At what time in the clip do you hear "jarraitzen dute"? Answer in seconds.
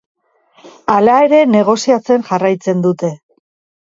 2.31-3.13